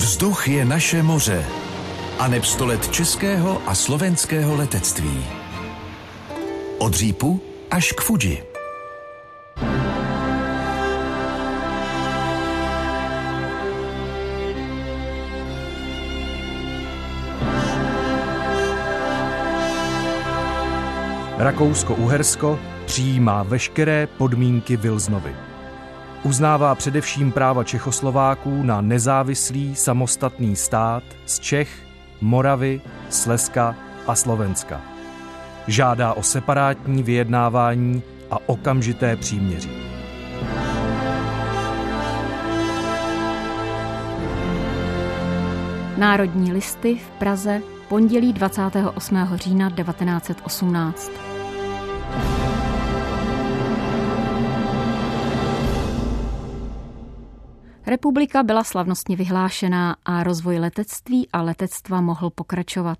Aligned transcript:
Vzduch 0.00 0.48
je 0.48 0.64
naše 0.64 1.02
moře. 1.02 1.44
A 2.18 2.28
neb 2.28 2.42
let 2.60 2.88
českého 2.88 3.62
a 3.66 3.74
slovenského 3.74 4.56
letectví. 4.56 5.24
Od 6.78 6.94
Řípu 6.94 7.40
až 7.70 7.92
k 7.92 8.00
Fuji. 8.00 8.44
Rakousko-Uhersko 21.38 22.58
přijímá 22.84 23.42
veškeré 23.42 24.06
podmínky 24.06 24.76
Vilznovy. 24.76 25.49
Uznává 26.22 26.74
především 26.74 27.32
práva 27.32 27.64
Čechoslováků 27.64 28.62
na 28.62 28.80
nezávislý 28.80 29.76
samostatný 29.76 30.56
stát 30.56 31.02
z 31.26 31.38
Čech, 31.38 31.82
Moravy, 32.20 32.80
Slezska 33.08 33.76
a 34.06 34.14
Slovenska. 34.14 34.80
Žádá 35.66 36.12
o 36.12 36.22
separátní 36.22 37.02
vyjednávání 37.02 38.02
a 38.30 38.38
okamžité 38.46 39.16
příměří. 39.16 39.70
Národní 45.96 46.52
listy 46.52 46.94
v 46.94 47.10
Praze 47.10 47.62
pondělí 47.88 48.32
28. 48.32 49.28
října 49.34 49.70
1918. 49.70 51.29
Republika 57.90 58.42
byla 58.42 58.64
slavnostně 58.64 59.16
vyhlášená 59.16 59.96
a 60.04 60.22
rozvoj 60.22 60.58
letectví 60.58 61.28
a 61.32 61.42
letectva 61.42 62.00
mohl 62.00 62.30
pokračovat. 62.30 62.98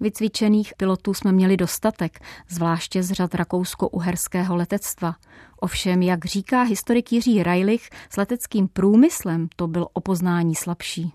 Vycvičených 0.00 0.74
pilotů 0.76 1.14
jsme 1.14 1.32
měli 1.32 1.56
dostatek, 1.56 2.20
zvláště 2.48 3.02
z 3.02 3.12
řad 3.12 3.34
rakousko-uherského 3.34 4.56
letectva. 4.56 5.14
Ovšem, 5.56 6.02
jak 6.02 6.24
říká 6.24 6.62
historik 6.62 7.12
Jiří 7.12 7.42
Rajlich, 7.42 7.90
s 8.10 8.16
leteckým 8.16 8.68
průmyslem 8.68 9.48
to 9.56 9.66
byl 9.66 9.86
o 9.92 10.00
poznání 10.00 10.54
slabší. 10.54 11.12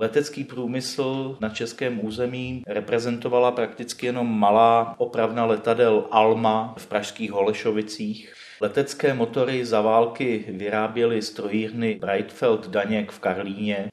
Letecký 0.00 0.44
průmysl 0.44 1.36
na 1.40 1.48
českém 1.48 2.04
území 2.04 2.62
reprezentovala 2.66 3.50
prakticky 3.50 4.06
jenom 4.06 4.38
malá 4.38 4.94
opravna 4.98 5.44
letadel 5.44 6.06
Alma 6.10 6.74
v 6.78 6.86
pražských 6.86 7.32
Holešovicích. 7.32 8.34
Letecké 8.60 9.14
motory 9.14 9.66
za 9.66 9.80
války 9.80 10.44
vyráběly 10.48 11.22
strojírny 11.22 11.98
Breitfeld 12.00 12.68
Daněk 12.68 13.12
v 13.12 13.18
Karlíně 13.18 13.88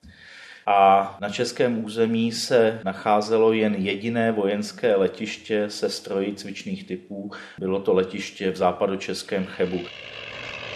a 0.65 1.17
na 1.21 1.29
českém 1.29 1.85
území 1.85 2.31
se 2.31 2.79
nacházelo 2.85 3.53
jen 3.53 3.75
jediné 3.75 4.31
vojenské 4.31 4.95
letiště 4.95 5.69
se 5.69 5.89
stroji 5.89 6.33
cvičných 6.33 6.87
typů. 6.87 7.31
Bylo 7.59 7.79
to 7.79 7.93
letiště 7.93 8.51
v 8.51 8.55
západočeském 8.55 9.45
Chebu. 9.45 9.81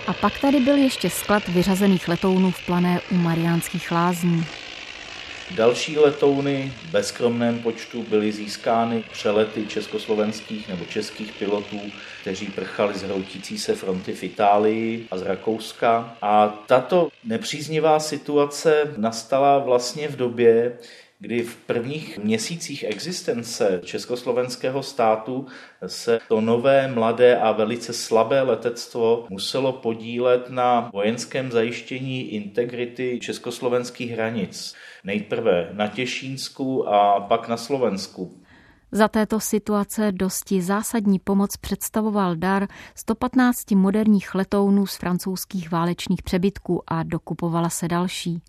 A 0.08 0.14
pak 0.14 0.40
tady 0.40 0.60
byl 0.60 0.78
ještě 0.78 1.10
sklad 1.10 1.48
vyřazených 1.48 2.08
letounů 2.08 2.52
v 2.52 2.66
plané 2.66 3.00
u 3.12 3.16
Mariánských 3.16 3.92
lázní. 3.92 4.46
Další 5.56 5.98
letouny 5.98 6.74
ve 6.92 7.04
skromném 7.04 7.60
počtu 7.60 8.04
byly 8.04 8.32
získány 8.32 9.04
přelety 9.12 9.66
československých 9.68 10.68
nebo 10.68 10.86
českých 10.86 11.34
pilotů, 11.34 11.80
kteří 12.22 12.46
prchali 12.46 12.94
z 12.94 13.04
hroutící 13.04 13.60
se 13.60 13.76
fronty 13.76 14.14
v 14.14 14.24
Itálii 14.24 15.08
a 15.12 15.18
z 15.18 15.22
Rakouska. 15.22 16.18
A 16.22 16.48
tato 16.48 17.10
nepříznivá 17.24 18.00
situace 18.00 18.94
nastala 18.98 19.58
vlastně 19.58 20.08
v 20.08 20.16
době, 20.16 20.78
kdy 21.22 21.44
v 21.44 21.56
prvních 21.56 22.18
měsících 22.18 22.84
existence 22.88 23.82
československého 23.84 24.84
státu 24.84 25.46
se 25.88 26.20
to 26.28 26.42
nové, 26.42 26.88
mladé 26.88 27.40
a 27.40 27.52
velice 27.52 27.94
slabé 27.94 28.42
letectvo 28.42 29.26
muselo 29.30 29.74
podílet 29.74 30.50
na 30.50 30.90
vojenském 30.94 31.52
zajištění 31.52 32.22
integrity 32.22 33.20
československých 33.22 34.12
hranic. 34.12 34.74
Nejprve 35.04 35.70
na 35.74 35.88
Těšínsku 35.88 36.90
a 36.90 37.20
pak 37.20 37.48
na 37.48 37.58
Slovensku. 37.58 38.42
Za 38.92 39.08
této 39.08 39.40
situace 39.40 40.12
dosti 40.12 40.62
zásadní 40.62 41.20
pomoc 41.20 41.58
představoval 41.58 42.36
dar 42.36 42.68
115 42.96 43.72
moderních 43.72 44.36
letounů 44.36 44.86
z 44.86 44.96
francouzských 44.96 45.72
válečných 45.72 46.24
přebytků 46.24 46.84
a 46.88 47.04
dokupovala 47.04 47.70
se 47.70 47.88
další. 47.88 48.42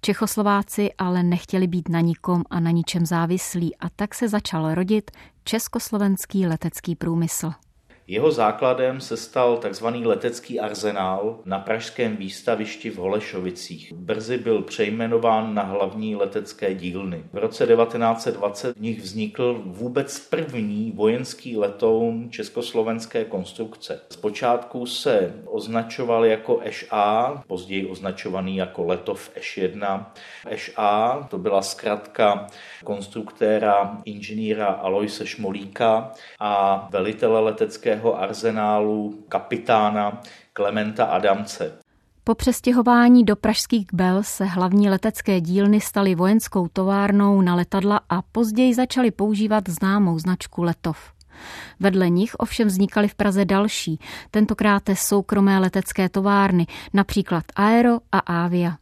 Čechoslováci 0.00 0.90
ale 0.98 1.22
nechtěli 1.22 1.66
být 1.66 1.88
na 1.88 2.00
nikom 2.00 2.44
a 2.50 2.60
na 2.60 2.70
ničem 2.70 3.06
závislí 3.06 3.76
a 3.76 3.88
tak 3.88 4.14
se 4.14 4.28
začal 4.28 4.74
rodit 4.74 5.10
československý 5.44 6.46
letecký 6.46 6.96
průmysl. 6.96 7.52
Jeho 8.08 8.30
základem 8.30 9.00
se 9.00 9.16
stal 9.16 9.56
tzv. 9.56 9.86
letecký 9.86 10.60
arzenál 10.60 11.38
na 11.44 11.58
pražském 11.58 12.16
výstavišti 12.16 12.90
v 12.90 12.96
Holešovicích. 12.96 13.92
Brzy 13.92 14.38
byl 14.38 14.62
přejmenován 14.62 15.54
na 15.54 15.62
hlavní 15.62 16.16
letecké 16.16 16.74
dílny. 16.74 17.24
V 17.32 17.38
roce 17.38 17.66
1920 17.66 18.76
v 18.76 18.80
nich 18.80 19.00
vznikl 19.00 19.62
vůbec 19.64 20.18
první 20.18 20.92
vojenský 20.96 21.56
letoun 21.56 22.30
československé 22.30 23.24
konstrukce. 23.24 24.00
Zpočátku 24.10 24.86
se 24.86 25.34
označoval 25.44 26.24
jako 26.24 26.60
ŠA, 26.70 27.42
později 27.46 27.86
označovaný 27.86 28.56
jako 28.56 28.84
letov 28.84 29.30
Š1. 29.40 30.04
ŠA 30.54 31.26
to 31.30 31.38
byla 31.38 31.62
zkratka 31.62 32.46
konstruktéra 32.84 33.98
inženýra 34.04 34.66
Aloise 34.66 35.26
Šmolíka 35.26 36.12
a 36.40 36.88
velitele 36.90 37.40
letecké 37.40 37.95
vojenského 37.96 38.22
arzenálu 38.22 39.24
kapitána 39.28 40.20
Klementa 40.52 41.04
Adamce. 41.04 41.78
Po 42.24 42.34
přestěhování 42.34 43.24
do 43.24 43.36
pražských 43.36 43.86
Bel 43.92 44.22
se 44.22 44.44
hlavní 44.44 44.90
letecké 44.90 45.40
dílny 45.40 45.80
staly 45.80 46.14
vojenskou 46.14 46.68
továrnou 46.68 47.40
na 47.40 47.54
letadla 47.54 48.00
a 48.08 48.22
později 48.22 48.74
začaly 48.74 49.10
používat 49.10 49.68
známou 49.68 50.18
značku 50.18 50.62
Letov. 50.62 50.98
Vedle 51.80 52.10
nich 52.10 52.34
ovšem 52.38 52.68
vznikaly 52.68 53.08
v 53.08 53.14
Praze 53.14 53.44
další, 53.44 53.98
tentokrát 54.30 54.82
soukromé 54.94 55.58
letecké 55.58 56.08
továrny, 56.08 56.66
například 56.92 57.44
Aero 57.56 57.98
a 58.12 58.18
Avia. 58.18 58.76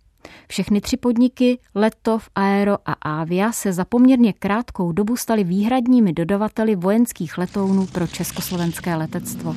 Všechny 0.48 0.80
tři 0.80 0.96
podniky, 0.96 1.58
Letov, 1.74 2.28
Aero 2.34 2.76
a 2.86 2.92
Avia, 2.92 3.52
se 3.52 3.72
za 3.72 3.84
poměrně 3.84 4.32
krátkou 4.32 4.92
dobu 4.92 5.16
staly 5.16 5.44
výhradními 5.44 6.12
dodavateli 6.12 6.76
vojenských 6.76 7.38
letounů 7.38 7.86
pro 7.86 8.06
československé 8.06 8.94
letectvo. 8.94 9.56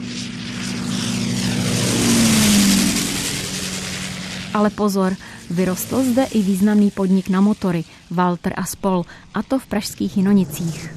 Ale 4.54 4.70
pozor, 4.70 5.14
vyrostl 5.50 6.04
zde 6.04 6.24
i 6.24 6.42
významný 6.42 6.92
podnik 6.92 7.30
na 7.30 7.42
motory, 7.42 7.84
Walter 8.12 8.54
a 8.56 8.66
Spol, 8.66 9.04
a 9.34 9.44
to 9.44 9.60
v 9.60 9.66
pražských 9.66 10.18
Jinonicích. 10.18 10.94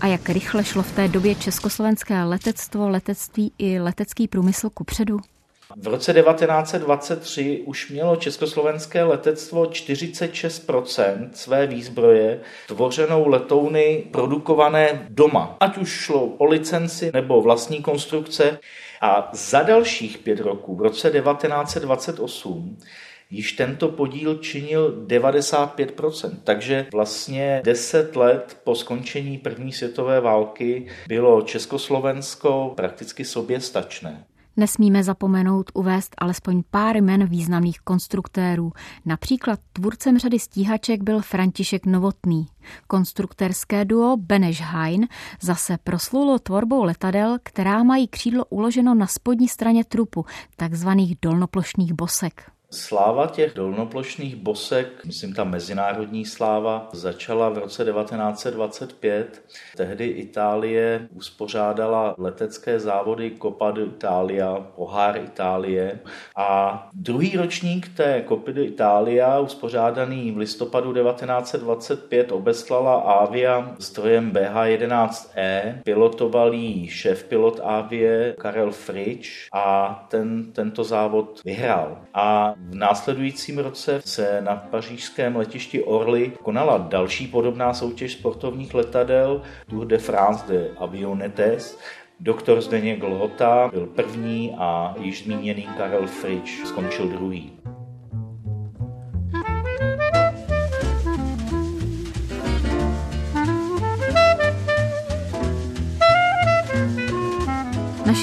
A 0.00 0.06
jak 0.06 0.28
rychle 0.28 0.64
šlo 0.64 0.82
v 0.82 0.92
té 0.92 1.08
době 1.08 1.34
československé 1.34 2.24
letectvo, 2.24 2.88
letectví 2.88 3.52
i 3.58 3.80
letecký 3.80 4.28
průmysl 4.28 4.70
kupředu? 4.70 5.18
V 5.74 5.86
roce 5.86 6.12
1923 6.12 7.62
už 7.66 7.90
mělo 7.90 8.16
československé 8.16 9.04
letectvo 9.04 9.64
46% 9.64 11.28
své 11.32 11.66
výzbroje 11.66 12.40
tvořenou 12.68 13.28
letouny 13.28 14.04
produkované 14.10 15.06
doma. 15.08 15.56
Ať 15.60 15.78
už 15.78 15.88
šlo 15.88 16.26
o 16.26 16.44
licenci 16.44 17.10
nebo 17.14 17.42
vlastní 17.42 17.82
konstrukce. 17.82 18.58
A 19.00 19.30
za 19.32 19.62
dalších 19.62 20.18
pět 20.18 20.40
roků, 20.40 20.76
v 20.76 20.80
roce 20.80 21.10
1928, 21.10 22.78
již 23.30 23.52
tento 23.52 23.88
podíl 23.88 24.34
činil 24.34 25.04
95%. 25.06 26.30
Takže 26.44 26.86
vlastně 26.92 27.60
10 27.64 28.16
let 28.16 28.60
po 28.64 28.74
skončení 28.74 29.38
první 29.38 29.72
světové 29.72 30.20
války 30.20 30.86
bylo 31.08 31.42
Československo 31.42 32.72
prakticky 32.76 33.24
sobě 33.24 33.60
stačné. 33.60 34.24
Nesmíme 34.56 35.04
zapomenout 35.04 35.70
uvést 35.74 36.14
alespoň 36.18 36.62
pár 36.70 36.96
jmen 36.96 37.26
významných 37.26 37.80
konstruktérů. 37.80 38.72
Například 39.04 39.60
tvůrcem 39.72 40.18
řady 40.18 40.38
stíhaček 40.38 41.02
byl 41.02 41.20
František 41.20 41.86
Novotný. 41.86 42.46
Konstruktérské 42.86 43.84
duo 43.84 44.16
Beneš 44.16 44.60
Hein 44.60 45.06
zase 45.40 45.78
proslulo 45.84 46.38
tvorbou 46.38 46.84
letadel, 46.84 47.38
která 47.42 47.82
mají 47.82 48.08
křídlo 48.08 48.44
uloženo 48.44 48.94
na 48.94 49.06
spodní 49.06 49.48
straně 49.48 49.84
trupu, 49.84 50.24
takzvaných 50.56 51.16
dolnoplošných 51.22 51.92
bosek. 51.92 52.55
Sláva 52.70 53.26
těch 53.26 53.54
dolnoplošných 53.54 54.36
bosek, 54.36 55.04
myslím 55.04 55.32
ta 55.32 55.44
mezinárodní 55.44 56.24
sláva, 56.24 56.88
začala 56.92 57.48
v 57.48 57.58
roce 57.58 57.84
1925. 57.84 59.42
Tehdy 59.76 60.06
Itálie 60.06 61.08
uspořádala 61.14 62.14
letecké 62.18 62.80
závody 62.80 63.32
Copa 63.42 63.70
d'Italia, 63.70 64.66
pohár 64.76 65.16
Itálie. 65.16 66.00
A 66.36 66.90
druhý 66.92 67.36
ročník 67.36 67.88
té 67.96 68.24
Copa 68.28 68.52
d'Italia, 68.52 69.38
uspořádaný 69.38 70.32
v 70.32 70.36
listopadu 70.36 70.92
1925, 70.92 72.32
obeslala 72.32 72.94
Avia 72.94 73.74
strojem 73.78 74.32
BH-11E. 74.32 75.80
Pilotoval 75.84 76.54
jí 76.54 76.88
šéf-pilot 76.88 77.60
Avie 77.64 78.34
Karel 78.38 78.72
Fritsch 78.72 79.30
a 79.52 80.06
ten 80.10 80.52
tento 80.52 80.84
závod 80.84 81.40
vyhrál. 81.44 81.98
A 82.14 82.55
v 82.58 82.74
následujícím 82.74 83.58
roce 83.58 84.02
se 84.04 84.40
na 84.40 84.56
pařížském 84.56 85.36
letišti 85.36 85.82
Orly 85.82 86.32
konala 86.42 86.78
další 86.78 87.26
podobná 87.26 87.74
soutěž 87.74 88.12
sportovních 88.12 88.74
letadel 88.74 89.42
Tour 89.66 89.86
de 89.86 89.98
France 89.98 90.52
de 90.52 90.70
Avionettes, 90.78 91.78
Doktor 92.20 92.60
Zdeněk 92.60 93.02
Lhota 93.02 93.68
byl 93.72 93.86
první 93.86 94.54
a 94.58 94.94
již 95.00 95.24
zmíněný 95.24 95.68
Karel 95.76 96.06
Fritsch 96.06 96.66
skončil 96.66 97.08
druhý. 97.08 97.52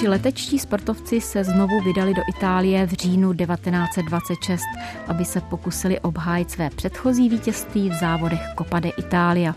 Naši 0.03 0.09
letečtí 0.09 0.59
sportovci 0.59 1.21
se 1.21 1.43
znovu 1.43 1.81
vydali 1.81 2.13
do 2.13 2.21
Itálie 2.37 2.85
v 2.85 2.91
říjnu 2.91 3.33
1926, 3.33 4.61
aby 5.07 5.25
se 5.25 5.41
pokusili 5.41 5.99
obhájit 5.99 6.51
své 6.51 6.69
předchozí 6.69 7.29
vítězství 7.29 7.89
v 7.89 7.93
závodech 7.93 8.39
Copa 8.57 8.79
de 8.79 8.89
Italia. 8.89 9.55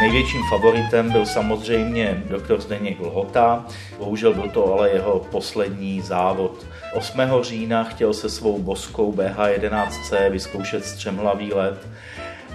Největším 0.00 0.40
favoritem 0.50 1.12
byl 1.12 1.26
samozřejmě 1.26 2.22
doktor 2.30 2.60
Zdeněk 2.60 3.00
Lhota, 3.00 3.66
bohužel 3.98 4.34
byl 4.34 4.48
to 4.48 4.72
ale 4.72 4.90
jeho 4.90 5.18
poslední 5.30 6.00
závod. 6.00 6.66
8. 6.94 7.20
října 7.40 7.84
chtěl 7.84 8.14
se 8.14 8.30
svou 8.30 8.58
boskou 8.58 9.12
BH-11C 9.12 10.30
vyzkoušet 10.30 10.84
střemhlavý 10.84 11.52
let, 11.52 11.88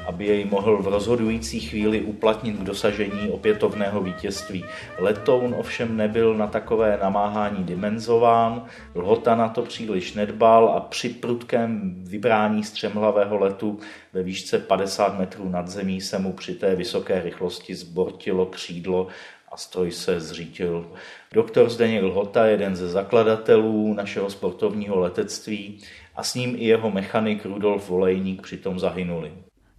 aby 0.06 0.26
jej 0.26 0.46
mohl 0.46 0.78
v 0.78 0.88
rozhodující 0.88 1.60
chvíli 1.60 2.02
uplatnit 2.02 2.56
k 2.56 2.64
dosažení 2.64 3.30
opětovného 3.30 4.02
vítězství. 4.02 4.66
Letoun 4.98 5.56
ovšem 5.58 5.98
nebyl 5.98 6.34
na 6.34 6.48
takové 6.48 7.00
namáhání 7.02 7.64
dimenzován, 7.64 8.66
Lhota 8.96 9.36
na 9.36 9.50
to 9.50 9.62
příliš 9.62 10.14
nedbal 10.14 10.70
a 10.70 10.80
při 10.80 11.10
prudkém 11.10 11.96
vybrání 11.98 12.64
střemhlavého 12.64 13.38
letu 13.38 13.80
ve 14.14 14.24
výšce 14.24 14.60
50 14.60 15.20
metrů 15.20 15.50
nad 15.50 15.68
zemí 15.68 16.02
se 16.02 16.20
mu 16.20 16.34
při 16.34 16.54
té 16.54 16.76
vysoké 16.76 17.22
rychlosti 17.22 17.76
zbortilo 17.76 18.46
křídlo 18.46 19.08
a 19.52 19.58
stroj 19.58 19.92
se 19.92 20.20
zřítil. 20.20 20.92
Doktor 21.34 21.70
Zdeněk 21.70 22.04
Lhota, 22.04 22.46
jeden 22.46 22.76
ze 22.76 22.90
zakladatelů 22.90 23.94
našeho 23.94 24.30
sportovního 24.30 25.00
letectví 25.00 25.80
a 26.16 26.24
s 26.24 26.36
ním 26.36 26.56
i 26.56 26.64
jeho 26.64 26.92
mechanik 26.92 27.46
Rudolf 27.46 27.90
Volejník 27.90 28.42
přitom 28.42 28.80
zahynuli. 28.80 29.32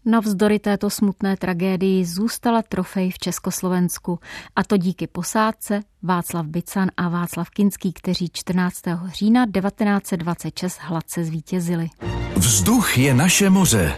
Navzdory 0.06 0.59
této 0.59 0.91
smutné 0.91 1.37
tragédii 1.37 2.05
zůstala 2.05 2.62
trofej 2.62 3.11
v 3.11 3.19
Československu, 3.19 4.19
a 4.56 4.65
to 4.65 4.77
díky 4.77 5.06
posádce 5.06 5.81
Václav 6.03 6.47
Bican 6.47 6.89
a 6.97 7.09
Václav 7.09 7.51
Kinský, 7.51 7.93
kteří 7.93 8.31
14. 8.33 8.83
října 9.06 9.47
1926 9.47 10.79
hladce 10.81 11.25
zvítězili. 11.25 11.89
Vzduch 12.37 12.99
je 12.99 13.15
naše 13.15 13.51
moře. 13.51 13.93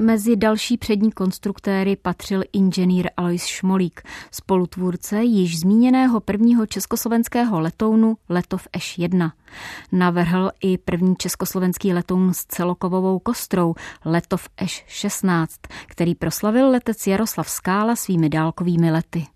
Mezi 0.00 0.36
další 0.36 0.76
přední 0.76 1.12
konstruktéry 1.12 1.96
patřil 1.96 2.42
inženýr 2.52 3.10
Alois 3.16 3.44
Šmolík, 3.44 4.02
spolutvůrce 4.30 5.22
již 5.22 5.60
zmíněného 5.60 6.20
prvního 6.20 6.66
československého 6.66 7.60
letounu 7.60 8.16
Letov 8.28 8.68
Š-1. 8.72 9.30
Navrhl 9.92 10.50
i 10.60 10.78
první 10.78 11.16
československý 11.16 11.92
letoun 11.92 12.34
s 12.34 12.44
celokovovou 12.44 13.18
kostrou 13.18 13.74
Letov 14.04 14.48
Š-16, 14.56 15.46
který 15.86 16.14
proslavil 16.14 16.70
letec 16.70 17.06
Jaroslav 17.06 17.50
Skála 17.50 17.96
svými 17.96 18.28
dálkovými 18.28 18.90
lety. 18.90 19.26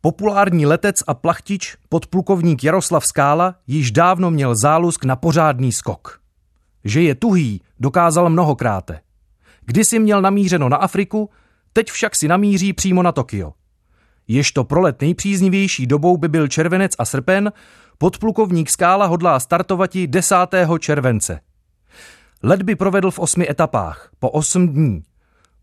Populární 0.00 0.66
letec 0.66 0.96
a 1.06 1.14
plachtič 1.14 1.76
podplukovník 1.88 2.64
Jaroslav 2.64 3.06
Skála 3.06 3.54
již 3.66 3.90
dávno 3.90 4.30
měl 4.30 4.54
zálusk 4.56 5.04
na 5.04 5.16
pořádný 5.16 5.72
skok. 5.72 6.20
Že 6.84 7.02
je 7.02 7.14
tuhý, 7.14 7.60
dokázal 7.80 8.30
mnohokráte. 8.30 9.00
Kdysi 9.68 9.98
měl 9.98 10.22
namířeno 10.22 10.68
na 10.68 10.76
Afriku, 10.76 11.30
teď 11.72 11.90
však 11.90 12.16
si 12.16 12.28
namíří 12.28 12.72
přímo 12.72 13.02
na 13.02 13.12
Tokio. 13.12 13.52
Jež 14.28 14.52
pro 14.62 14.80
let 14.80 15.00
nejpříznivější 15.00 15.86
dobou 15.86 16.16
by 16.16 16.28
byl 16.28 16.48
červenec 16.48 16.92
a 16.98 17.04
srpen, 17.04 17.52
podplukovník 17.98 18.70
Skála 18.70 19.06
hodlá 19.06 19.40
startovati 19.40 20.06
10. 20.06 20.36
července. 20.78 21.40
Let 22.42 22.62
by 22.62 22.76
provedl 22.76 23.10
v 23.10 23.18
osmi 23.18 23.50
etapách, 23.50 24.10
po 24.18 24.30
osm 24.30 24.68
dní. 24.68 25.02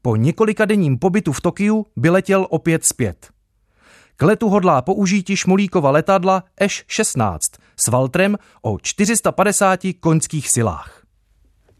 Po 0.01 0.15
několika 0.15 0.65
denním 0.65 0.99
pobytu 0.99 1.31
v 1.31 1.41
Tokiu 1.41 1.85
by 1.95 2.09
letěl 2.09 2.47
opět 2.49 2.85
zpět. 2.85 3.29
K 4.15 4.21
letu 4.21 4.49
hodlá 4.49 4.81
použít 4.81 5.35
Šmolíkova 5.35 5.91
letadla 5.91 6.43
Š-16 6.61 7.39
s 7.85 7.87
Valtrem 7.87 8.37
o 8.61 8.77
450 8.81 9.79
koňských 9.99 10.49
silách. 10.49 11.03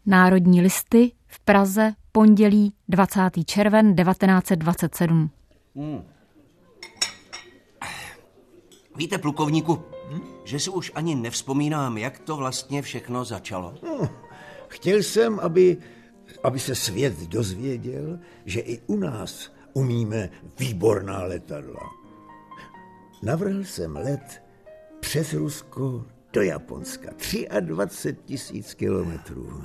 Národní 0.06 0.62
listy 0.62 1.12
v 1.26 1.40
Praze 1.40 1.92
pondělí 2.16 2.72
20. 2.88 3.20
červen 3.46 3.96
1927. 3.96 5.30
Hmm. 5.76 6.02
Víte, 8.96 9.18
plukovníku, 9.18 9.82
hm? 10.10 10.20
že 10.44 10.60
si 10.60 10.70
už 10.70 10.92
ani 10.94 11.14
nevzpomínám, 11.14 11.98
jak 11.98 12.18
to 12.18 12.36
vlastně 12.36 12.82
všechno 12.82 13.24
začalo. 13.24 13.74
Hmm. 13.82 14.08
Chtěl 14.68 14.98
jsem, 14.98 15.40
aby, 15.40 15.76
aby 16.42 16.58
se 16.58 16.74
svět 16.74 17.20
dozvěděl, 17.28 18.18
že 18.44 18.60
i 18.60 18.80
u 18.86 18.96
nás 18.96 19.52
umíme 19.72 20.30
výborná 20.58 21.22
letadla. 21.22 21.90
Navrhl 23.22 23.64
jsem 23.64 23.96
let 23.96 24.42
přes 25.00 25.32
Rusko 25.32 26.04
do 26.32 26.42
Japonska. 26.42 27.10
23 27.60 28.22
tisíc 28.24 28.74
kilometrů. 28.74 29.62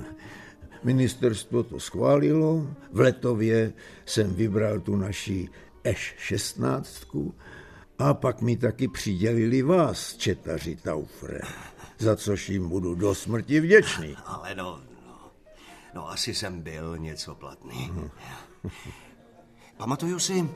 Ministerstvo 0.84 1.62
to 1.62 1.80
schválilo, 1.80 2.66
v 2.92 3.00
Letově 3.00 3.72
jsem 4.06 4.34
vybral 4.34 4.80
tu 4.80 4.96
naši 4.96 5.48
Eš 5.84 6.14
16 6.18 7.06
a 7.98 8.14
pak 8.14 8.40
mi 8.40 8.56
taky 8.56 8.88
přidělili 8.88 9.62
vás, 9.62 10.16
četaři 10.16 10.76
Taufre, 10.76 11.40
za 11.98 12.16
což 12.16 12.48
jim 12.48 12.68
budu 12.68 12.94
do 12.94 13.14
smrti 13.14 13.60
vděčný. 13.60 14.16
Ale 14.26 14.54
no, 14.54 14.80
no, 15.06 15.30
no 15.94 16.10
asi 16.10 16.34
jsem 16.34 16.60
byl 16.60 16.98
něco 16.98 17.34
platný. 17.34 17.90
Mhm. 17.92 18.10
Pamatuju 19.76 20.18
si, 20.18 20.48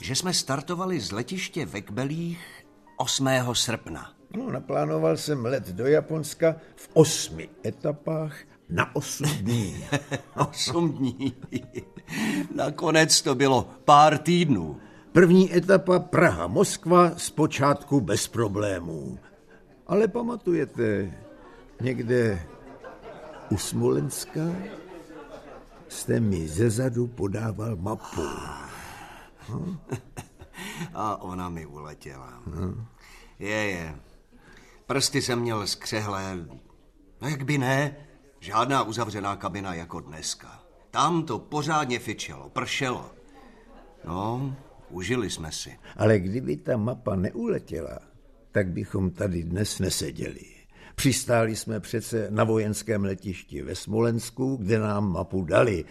že 0.00 0.14
jsme 0.14 0.34
startovali 0.34 1.00
z 1.00 1.12
letiště 1.12 1.66
ve 1.66 1.80
Kbelích 1.80 2.64
8. 2.96 3.28
srpna. 3.52 4.15
No, 4.36 4.50
naplánoval 4.50 5.16
jsem 5.16 5.44
let 5.44 5.68
do 5.68 5.86
Japonska 5.86 6.56
v 6.76 6.88
osmi 6.92 7.48
etapách 7.66 8.36
na 8.68 8.96
osm 8.96 9.28
dní. 9.28 9.84
osm 10.50 10.92
dní. 10.92 11.36
Nakonec 12.54 13.22
to 13.22 13.34
bylo 13.34 13.68
pár 13.84 14.18
týdnů. 14.18 14.80
První 15.12 15.56
etapa 15.56 15.98
Praha-Moskva 15.98 17.12
zpočátku 17.16 18.00
bez 18.00 18.28
problémů. 18.28 19.18
Ale 19.86 20.08
pamatujete, 20.08 21.12
někde 21.80 22.46
u 23.50 23.58
Smolenska 23.58 24.40
jste 25.88 26.20
mi 26.20 26.48
zezadu 26.48 27.06
podával 27.06 27.76
mapu. 27.76 28.22
Hm? 29.48 29.76
A 30.94 31.16
ona 31.22 31.48
mi 31.48 31.66
uletěla. 31.66 32.42
Hm? 32.46 32.84
Je, 33.38 33.48
je. 33.48 33.96
Prsty 34.86 35.22
jsem 35.22 35.40
měl 35.40 35.66
skřehlé. 35.66 36.36
No 37.20 37.28
jak 37.28 37.42
by 37.42 37.58
ne? 37.58 37.96
Žádná 38.40 38.82
uzavřená 38.82 39.36
kabina 39.36 39.74
jako 39.74 40.00
dneska. 40.00 40.62
Tam 40.90 41.22
to 41.22 41.38
pořádně 41.38 41.98
fičelo, 41.98 42.48
pršelo. 42.50 43.10
No, 44.04 44.56
užili 44.90 45.30
jsme 45.30 45.52
si. 45.52 45.78
Ale 45.96 46.18
kdyby 46.18 46.56
ta 46.56 46.76
mapa 46.76 47.16
neuletěla, 47.16 47.98
tak 48.52 48.68
bychom 48.68 49.10
tady 49.10 49.42
dnes 49.42 49.78
neseděli. 49.78 50.56
Přistáli 50.94 51.56
jsme 51.56 51.80
přece 51.80 52.26
na 52.30 52.44
vojenském 52.44 53.04
letišti 53.04 53.62
ve 53.62 53.74
Smolensku, 53.74 54.56
kde 54.56 54.78
nám 54.78 55.12
mapu 55.12 55.44
dali. 55.44 55.84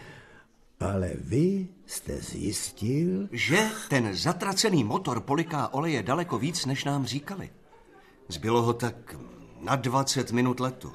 Ale 0.80 1.12
vy 1.16 1.68
jste 1.86 2.18
zjistil... 2.18 3.30
Že 3.32 3.70
ten 3.90 4.16
zatracený 4.16 4.84
motor 4.84 5.20
poliká 5.20 5.74
oleje 5.74 6.04
daleko 6.04 6.40
víc, 6.40 6.66
než 6.66 6.84
nám 6.84 7.06
říkali. 7.06 7.50
Zbylo 8.28 8.62
ho 8.62 8.74
tak 8.74 9.16
Na 9.62 9.76
20 9.76 10.32
minut 10.32 10.60
letu. 10.60 10.94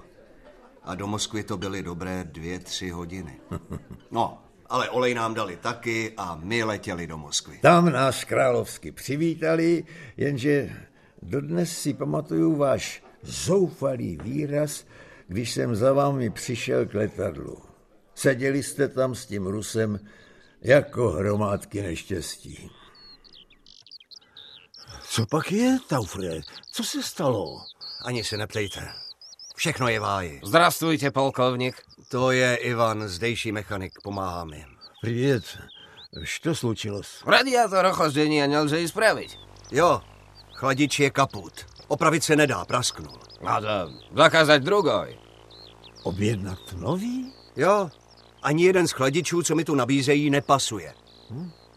A 0.82 0.94
do 0.94 1.06
Moskvy 1.06 1.42
to 1.42 1.56
byly 1.56 1.82
dobré 1.82 2.24
dvě, 2.24 2.58
tři 2.58 2.90
hodiny. 2.90 3.40
No, 4.10 4.42
ale 4.66 4.90
olej 4.90 5.14
nám 5.14 5.34
dali 5.34 5.56
taky 5.56 6.12
a 6.16 6.40
my 6.42 6.64
letěli 6.64 7.06
do 7.06 7.18
Moskvy. 7.18 7.58
Tam 7.58 7.92
nás 7.92 8.24
královsky 8.24 8.92
přivítali, 8.92 9.84
jenže 10.16 10.70
dodnes 11.22 11.78
si 11.78 11.94
pamatuju 11.94 12.56
váš 12.56 13.02
zoufalý 13.22 14.18
výraz, 14.22 14.86
když 15.28 15.50
jsem 15.50 15.74
za 15.74 15.92
vámi 15.92 16.30
přišel 16.30 16.86
k 16.86 16.94
letadlu. 16.94 17.58
Seděli 18.14 18.62
jste 18.62 18.88
tam 18.88 19.14
s 19.14 19.26
tím 19.26 19.46
Rusem 19.46 20.00
jako 20.62 21.10
hromádky 21.10 21.82
neštěstí. 21.82 22.70
Co 25.09 25.25
pak 25.25 25.51
je, 25.51 25.77
Taufre? 25.87 26.41
Co 26.71 26.83
se 26.83 27.03
stalo? 27.03 27.61
Ani 28.05 28.23
se 28.23 28.37
neptejte. 28.37 28.89
Všechno 29.55 29.87
je 29.87 29.99
váji. 29.99 30.41
Здравствуйте, 30.43 31.11
полковник. 31.11 31.81
To 32.09 32.31
je 32.31 32.55
Ivan, 32.55 33.07
zdejší 33.07 33.51
mechanik, 33.51 33.93
pomáhá 34.03 34.45
mi. 34.45 34.65
Привет. 35.01 35.43
Что 36.23 36.55
случилось? 36.55 37.21
Радиатор 37.25 37.85
охлаждения 37.85 38.47
нельзя 38.47 38.77
исправить. 38.85 39.37
Jo, 39.71 40.01
chladič 40.53 40.99
je 40.99 41.09
kaput. 41.09 41.65
Opravit 41.87 42.23
se 42.23 42.35
nedá, 42.35 42.65
prasknul. 42.65 43.19
Надо 43.41 43.89
заказать 44.15 44.63
другой. 44.63 45.19
Objednat 46.03 46.59
nový? 46.77 47.33
Jo, 47.55 47.89
ani 48.41 48.63
jeden 48.63 48.87
z 48.87 48.91
chladičů, 48.91 49.43
co 49.43 49.55
mi 49.55 49.63
tu 49.65 49.75
nabízejí, 49.75 50.29
nepasuje. 50.29 50.93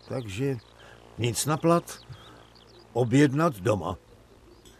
Takže 0.09 0.57
nic 1.19 1.47
na 1.47 1.57
plat. 1.57 1.99
Objednat 2.94 3.56
doma. 3.56 3.98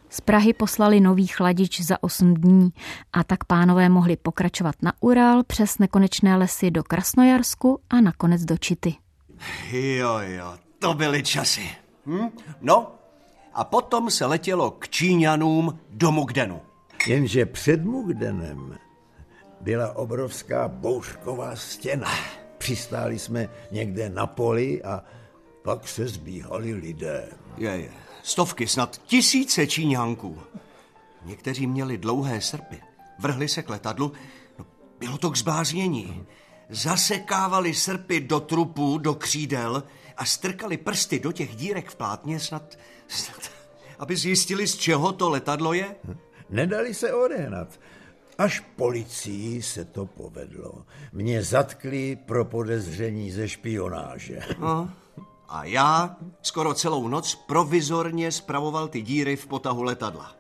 Z 0.10 0.22
Prahy 0.22 0.54
poslali 0.54 1.00
nový 1.00 1.28
chladič 1.28 1.82
za 1.82 2.04
8 2.04 2.34
dní 2.34 2.70
a 3.14 3.24
tak 3.24 3.44
pánové 3.44 3.90
mohli 3.90 4.18
pokračovat 4.18 4.76
na 4.82 4.94
Ural 5.00 5.44
přes 5.44 5.78
nekonečné 5.80 6.38
lesy 6.38 6.72
do 6.72 6.84
Krasnojarsku 6.84 7.80
a 7.90 8.02
nakonec 8.02 8.46
do 8.46 8.58
Čity. 8.58 8.96
Jo, 9.72 10.20
jo, 10.20 10.54
to 10.80 10.94
byly 10.94 11.24
časy. 11.24 11.70
Hm? 12.06 12.30
No, 12.62 12.92
a 13.54 13.64
potom 13.64 14.12
se 14.12 14.26
letělo 14.26 14.72
k 14.72 14.90
Číňanům 14.90 15.80
do 15.90 16.12
Mugdenu. 16.12 16.62
Jenže 17.08 17.46
před 17.46 17.86
Mugdenem 17.86 18.78
byla 19.62 19.96
obrovská 19.96 20.68
bouřková 20.68 21.56
stěna. 21.56 22.08
Přistáli 22.58 23.20
jsme 23.20 23.50
někde 23.72 24.10
na 24.10 24.28
poli 24.28 24.84
a 24.84 25.04
pak 25.62 25.88
se 25.88 26.08
zbíhali 26.08 26.74
lidé. 26.74 27.30
Je, 27.58 27.70
je. 27.72 27.92
Stovky, 28.24 28.68
snad 28.68 29.02
tisíce 29.06 29.68
Číňanků. 29.68 30.40
Někteří 31.26 31.68
měli 31.68 31.98
dlouhé 31.98 32.42
srpy. 32.42 32.82
Vrhli 33.20 33.48
se 33.48 33.64
k 33.64 33.70
letadlu. 33.70 34.12
No, 34.60 34.66
bylo 35.00 35.18
to 35.18 35.32
k 35.32 35.38
zbáznění. 35.38 36.26
Zasekávali 36.70 37.74
srpy 37.74 38.20
do 38.20 38.40
trupů, 38.40 38.98
do 38.98 39.16
křídel 39.16 39.84
a 40.18 40.26
strkali 40.26 40.78
prsty 40.78 41.20
do 41.20 41.32
těch 41.32 41.56
dírek 41.56 41.90
v 41.90 41.96
plátně 41.96 42.40
snad, 42.40 42.78
snad 43.08 43.52
aby 44.00 44.16
zjistili, 44.16 44.68
z 44.68 44.76
čeho 44.76 45.12
to 45.12 45.30
letadlo 45.30 45.74
je. 45.74 45.96
Nedali 46.50 46.94
se 46.94 47.14
odehnat. 47.14 47.80
Až 48.38 48.60
policii 48.60 49.62
se 49.62 49.86
to 49.86 50.06
povedlo. 50.06 50.86
Mě 51.14 51.44
zatkli 51.44 52.16
pro 52.16 52.46
podezření 52.46 53.32
ze 53.32 53.50
špionáže. 53.50 54.40
No. 54.60 54.90
A 55.54 55.66
já 55.66 56.16
skoro 56.42 56.74
celou 56.74 57.08
noc 57.08 57.36
provizorně 57.36 58.32
spravoval 58.32 58.88
ty 58.88 59.02
díry 59.02 59.36
v 59.36 59.48
potahu 59.48 59.84
letadla. 59.84 60.36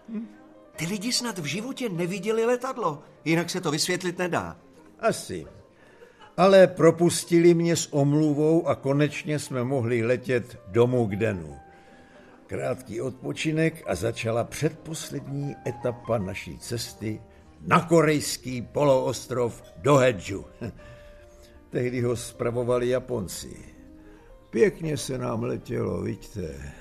Ty 0.75 0.85
lidi 0.85 1.13
snad 1.13 1.39
v 1.39 1.45
životě 1.45 1.89
neviděli 1.89 2.45
letadlo, 2.45 3.03
jinak 3.25 3.49
se 3.49 3.61
to 3.61 3.71
vysvětlit 3.71 4.17
nedá. 4.17 4.57
Asi. 4.99 5.47
Ale 6.37 6.67
propustili 6.67 7.53
mě 7.53 7.75
s 7.75 7.93
omluvou 7.93 8.67
a 8.67 8.75
konečně 8.75 9.39
jsme 9.39 9.63
mohli 9.63 10.03
letět 10.03 10.59
domů 10.67 11.07
k 11.07 11.15
denu. 11.15 11.57
Krátký 12.47 13.01
odpočinek 13.01 13.83
a 13.87 13.95
začala 13.95 14.43
předposlední 14.43 15.55
etapa 15.67 16.17
naší 16.17 16.57
cesty 16.57 17.21
na 17.61 17.81
korejský 17.81 18.61
poloostrov 18.61 19.63
do 19.77 19.95
Hedžu. 19.95 20.45
Tehdy 21.69 22.01
ho 22.01 22.15
spravovali 22.15 22.89
Japonci. 22.89 23.72
Pěkně 24.53 24.97
se 24.97 25.17
nám 25.17 25.43
letělo, 25.43 26.01
vidíte. 26.01 26.73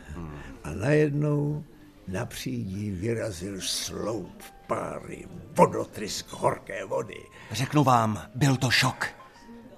A 0.64 0.70
najednou 0.74 1.64
na 2.08 2.26
přídí 2.26 2.90
vyrazil 2.90 3.60
sloup 3.60 4.42
páry, 4.66 5.26
vodotrysk 5.56 6.32
horké 6.32 6.84
vody. 6.84 7.16
Řeknu 7.50 7.84
vám, 7.84 8.22
byl 8.34 8.56
to 8.56 8.70
šok. 8.70 9.06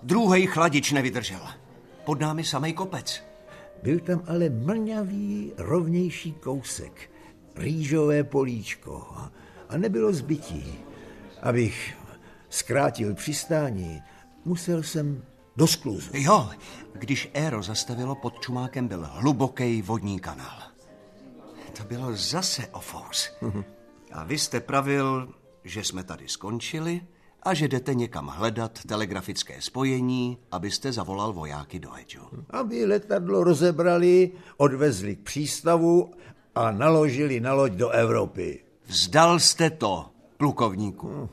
Druhý 0.02 0.46
chladič 0.46 0.92
nevydržel. 0.92 1.40
Pod 2.04 2.20
námi 2.20 2.44
samej 2.44 2.72
kopec. 2.72 3.24
Byl 3.82 4.00
tam 4.00 4.22
ale 4.26 4.48
mlňavý, 4.48 5.52
rovnější 5.56 6.32
kousek, 6.32 7.10
rýžové 7.56 8.24
políčko 8.24 9.06
a 9.68 9.76
nebylo 9.76 10.12
zbytí. 10.12 10.78
Abych 11.42 11.96
zkrátil 12.48 13.14
přistání, 13.14 14.02
musel 14.44 14.82
jsem 14.82 15.22
do 15.56 15.66
skluzu. 15.66 16.10
Jo, 16.14 16.50
když 16.92 17.30
Aero 17.34 17.62
zastavilo 17.62 18.14
pod 18.14 18.40
čumákem, 18.40 18.88
byl 18.88 19.08
hluboký 19.10 19.82
vodní 19.82 20.20
kanál. 20.20 20.62
To 21.76 21.84
bylo 21.84 22.16
zase 22.16 22.66
ofous. 22.66 23.30
A 24.12 24.24
vy 24.24 24.38
jste 24.38 24.60
pravil, 24.60 25.28
že 25.64 25.84
jsme 25.84 26.04
tady 26.04 26.28
skončili 26.28 27.00
a 27.42 27.54
že 27.54 27.68
jdete 27.68 27.94
někam 27.94 28.26
hledat 28.26 28.78
telegrafické 28.86 29.62
spojení, 29.62 30.38
abyste 30.50 30.92
zavolal 30.92 31.32
vojáky 31.32 31.78
do 31.78 31.90
Hedžu. 31.90 32.20
Aby 32.50 32.84
letadlo 32.84 33.44
rozebrali, 33.44 34.32
odvezli 34.56 35.16
k 35.16 35.20
přístavu 35.20 36.10
a 36.54 36.70
naložili 36.70 37.40
na 37.40 37.52
loď 37.54 37.72
do 37.72 37.88
Evropy. 37.88 38.64
Vzdal 38.86 39.40
jste 39.40 39.70
to, 39.70 40.10
plukovníku. 40.36 41.30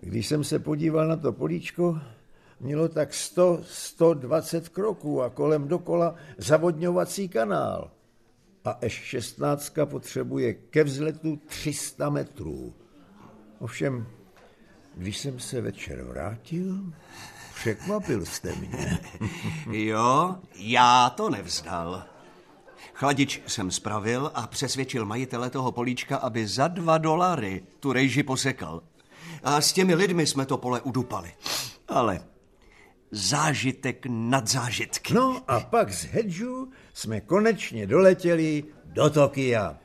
Když 0.00 0.26
jsem 0.26 0.44
se 0.44 0.58
podíval 0.58 1.08
na 1.08 1.16
to 1.16 1.32
políčko, 1.32 1.98
mělo 2.60 2.88
tak 2.88 3.10
100-120 3.10 4.60
kroků 4.60 5.22
a 5.22 5.30
kolem 5.30 5.68
dokola 5.68 6.14
zavodňovací 6.38 7.28
kanál. 7.28 7.90
A 8.64 8.78
Š-16 8.80 9.86
potřebuje 9.86 10.54
ke 10.54 10.84
vzletu 10.84 11.36
300 11.46 12.10
metrů. 12.10 12.74
Ovšem, 13.58 14.06
když 14.94 15.18
jsem 15.18 15.40
se 15.40 15.60
večer 15.60 16.02
vrátil, 16.02 16.92
překvapil 17.54 18.24
jste 18.24 18.54
mě. 18.54 18.98
Jo, 19.70 20.36
já 20.54 21.10
to 21.10 21.30
nevzdal. 21.30 22.04
Chladič 22.94 23.42
jsem 23.46 23.70
spravil 23.70 24.30
a 24.34 24.46
přesvědčil 24.46 25.04
majitele 25.06 25.50
toho 25.50 25.72
políčka, 25.72 26.16
aby 26.16 26.46
za 26.46 26.68
dva 26.68 26.98
dolary 26.98 27.62
tu 27.80 27.92
rejži 27.92 28.22
posekal. 28.22 28.82
A 29.42 29.60
s 29.60 29.72
těmi 29.72 29.94
lidmi 29.94 30.26
jsme 30.26 30.46
to 30.46 30.58
pole 30.58 30.80
udupali. 30.80 31.32
Ale 31.88 32.20
zážitek 33.16 34.06
nad 34.08 34.48
zážitky. 34.48 35.14
No 35.14 35.42
a 35.48 35.60
pak 35.60 35.92
z 35.92 36.04
Hedžu 36.04 36.70
jsme 36.94 37.20
konečně 37.20 37.86
doletěli 37.86 38.64
do 38.84 39.10
Tokia. 39.10 39.78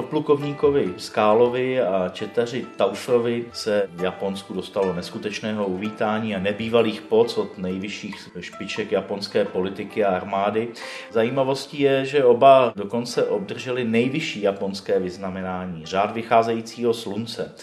Podplukovníkovi 0.00 0.94
Skálovi 0.96 1.80
a 1.80 2.08
četaři 2.08 2.66
Taufrovi 2.76 3.44
se 3.52 3.88
v 3.92 4.02
Japonsku 4.02 4.54
dostalo 4.54 4.94
neskutečného 4.94 5.66
uvítání 5.66 6.36
a 6.36 6.38
nebývalých 6.38 7.00
poc 7.00 7.38
od 7.38 7.58
nejvyšších 7.58 8.28
špiček 8.40 8.92
japonské 8.92 9.44
politiky 9.44 10.04
a 10.04 10.16
armády. 10.16 10.68
Zajímavostí 11.10 11.80
je, 11.80 12.04
že 12.04 12.24
oba 12.24 12.72
dokonce 12.76 13.24
obdrželi 13.24 13.84
nejvyšší 13.84 14.42
japonské 14.42 14.98
vyznamenání, 14.98 15.86
řád 15.86 16.14
vycházejícího 16.14 16.94
slunce. 16.94 17.54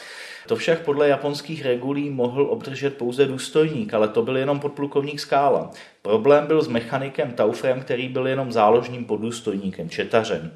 To 0.47 0.55
však 0.55 0.81
podle 0.81 1.07
japonských 1.07 1.65
regulí 1.65 2.09
mohl 2.09 2.47
obdržet 2.49 2.97
pouze 2.97 3.25
důstojník, 3.25 3.93
ale 3.93 4.07
to 4.07 4.21
byl 4.21 4.37
jenom 4.37 4.59
podplukovník 4.59 5.19
Skála. 5.19 5.71
Problém 6.01 6.47
byl 6.47 6.61
s 6.61 6.67
mechanikem 6.67 7.31
Taufrem, 7.31 7.81
který 7.81 8.09
byl 8.09 8.27
jenom 8.27 8.51
záložním 8.51 9.05
podůstojníkem, 9.05 9.89
četařem. 9.89 10.51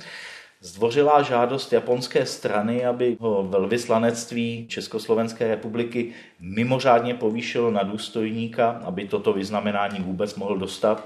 Zdvořilá 0.64 1.22
žádost 1.22 1.74
japonské 1.74 2.26
strany, 2.26 2.86
aby 2.86 3.18
ho 3.20 3.44
velvyslanectví 3.44 4.68
Československé 4.70 5.48
republiky 5.48 6.14
mimořádně 6.40 7.14
povýšilo 7.14 7.72
na 7.72 7.84
důstojníka, 7.84 8.70
aby 8.86 9.08
toto 9.08 9.34
vyznamenání 9.34 10.00
vůbec 10.00 10.36
mohl 10.36 10.58
dostat. 10.58 11.06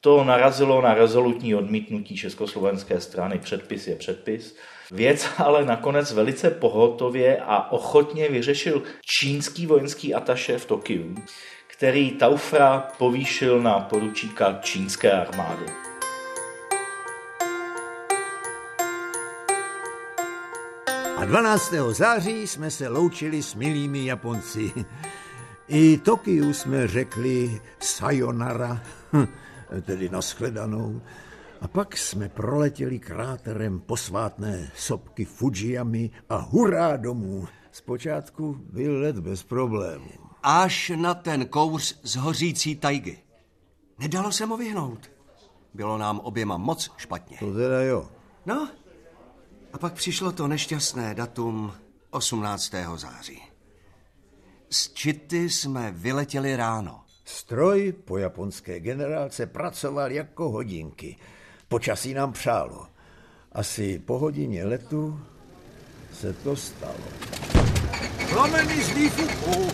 To 0.00 0.24
narazilo 0.24 0.82
na 0.82 0.94
rezolutní 0.94 1.54
odmítnutí 1.54 2.16
československé 2.16 3.00
strany. 3.00 3.38
Předpis 3.38 3.86
je 3.86 3.96
předpis. 3.96 4.56
Věc 4.90 5.28
ale 5.38 5.64
nakonec 5.64 6.12
velice 6.12 6.50
pohotově 6.50 7.36
a 7.36 7.72
ochotně 7.72 8.28
vyřešil 8.28 8.82
čínský 9.06 9.66
vojenský 9.66 10.14
ataše 10.14 10.58
v 10.58 10.66
Tokiu, 10.66 11.14
který 11.66 12.10
Taufra 12.10 12.88
povýšil 12.98 13.60
na 13.60 13.80
poručíka 13.80 14.58
čínské 14.62 15.12
armády. 15.12 15.91
A 21.22 21.24
12. 21.24 21.72
září 21.90 22.46
jsme 22.46 22.70
se 22.70 22.88
loučili 22.88 23.42
s 23.42 23.54
milými 23.54 24.06
Japonci. 24.06 24.72
I 25.68 25.98
Tokiu 25.98 26.52
jsme 26.52 26.88
řekli 26.88 27.60
sayonara, 27.78 28.82
tedy 29.82 30.08
nashledanou. 30.08 31.00
A 31.60 31.68
pak 31.68 31.96
jsme 31.96 32.28
proletěli 32.28 32.98
kráterem 32.98 33.80
posvátné 33.80 34.70
sopky 34.76 35.24
Fujiyami 35.24 36.10
a 36.28 36.36
hurá 36.36 36.96
domů. 36.96 37.48
Zpočátku 37.72 38.56
byl 38.72 39.00
let 39.00 39.18
bez 39.18 39.42
problémů. 39.42 40.10
Až 40.42 40.92
na 40.96 41.14
ten 41.14 41.46
kous 41.46 42.00
z 42.02 42.16
hořící 42.16 42.76
tajgy. 42.76 43.18
Nedalo 43.98 44.32
se 44.32 44.46
mu 44.46 44.56
vyhnout. 44.56 45.10
Bylo 45.74 45.98
nám 45.98 46.18
oběma 46.18 46.56
moc 46.56 46.90
špatně. 46.96 47.36
To 47.38 47.54
teda 47.54 47.82
jo. 47.82 48.08
No, 48.46 48.68
a 49.72 49.78
pak 49.78 49.92
přišlo 49.92 50.32
to 50.32 50.48
nešťastné 50.48 51.14
datum 51.14 51.72
18. 52.10 52.72
září. 52.96 53.42
Z 54.70 54.92
Čity 54.92 55.50
jsme 55.50 55.92
vyletěli 55.96 56.56
ráno. 56.56 57.00
Stroj 57.24 57.92
po 58.04 58.18
japonské 58.18 58.80
generálce 58.80 59.46
pracoval 59.46 60.12
jako 60.12 60.50
hodinky. 60.50 61.16
Počasí 61.68 62.14
nám 62.14 62.32
přálo. 62.32 62.86
Asi 63.52 63.98
po 63.98 64.18
hodině 64.18 64.64
letu 64.64 65.20
se 66.20 66.32
to 66.32 66.56
stalo. 66.56 67.04
Plameny 68.30 68.84
z 68.84 68.90
výfuku. 68.90 69.70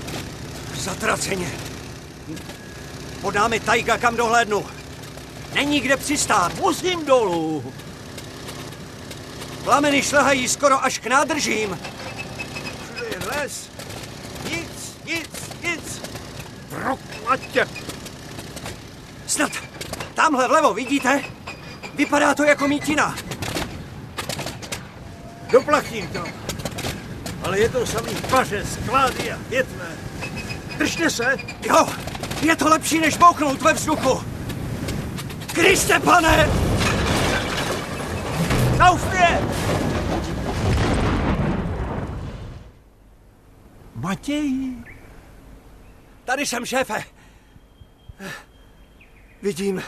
Zatraceně. 0.74 1.50
Podáme 3.20 3.60
tajga, 3.60 3.98
kam 3.98 4.16
dohlédnu. 4.16 4.66
Není 5.54 5.80
kde 5.80 5.96
přistát. 5.96 6.60
Musím 6.60 7.04
dolů. 7.04 7.64
Plameny 9.68 10.02
šlehají 10.02 10.48
skoro 10.48 10.84
až 10.84 10.98
k 10.98 11.06
nádržím. 11.06 11.78
Všude 12.84 13.06
je 13.10 13.18
les. 13.26 13.70
Nic, 14.44 14.96
nic, 15.04 15.30
nic. 15.62 16.02
Proklatě. 16.68 17.68
Snad 19.26 19.52
tamhle 20.14 20.48
vlevo, 20.48 20.74
vidíte? 20.74 21.24
Vypadá 21.94 22.34
to 22.34 22.44
jako 22.44 22.68
mítina. 22.68 23.16
Do 25.50 25.62
plachin 25.62 26.08
tam. 26.08 26.28
Ale 27.42 27.58
je 27.58 27.68
to 27.68 27.86
samý 27.86 28.14
paře, 28.30 28.64
sklády 28.66 29.32
a 29.32 29.38
větve. 29.48 29.86
Držte 30.78 31.10
se. 31.10 31.36
Jo, 31.68 31.86
je 32.42 32.56
to 32.56 32.68
lepší, 32.68 32.98
než 32.98 33.16
bouchnout 33.16 33.62
ve 33.62 33.72
vzduchu. 33.72 34.22
Kriste, 35.52 36.00
pane! 36.00 36.48
Taufě! 38.78 39.40
Matěj! 43.94 44.74
Tady 46.24 46.46
jsem, 46.46 46.66
šéfe. 46.66 47.04
Vidím, 49.42 49.82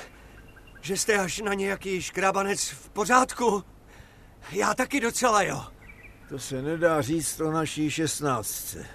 že 0.80 0.96
jste 0.96 1.18
až 1.18 1.40
na 1.40 1.54
nějaký 1.54 2.02
škrabanec 2.02 2.68
v 2.68 2.88
pořádku. 2.88 3.64
Já 4.52 4.74
taky 4.74 5.00
docela, 5.00 5.42
jo. 5.42 5.64
To 6.28 6.38
se 6.38 6.62
nedá 6.62 7.02
říct 7.02 7.40
o 7.40 7.50
naší 7.50 7.90
šestnáctce. 7.90 8.86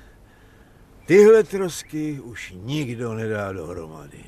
Tyhle 1.06 1.44
trosky 1.44 2.20
už 2.20 2.54
nikdo 2.56 3.14
nedá 3.14 3.52
dohromady. 3.52 4.24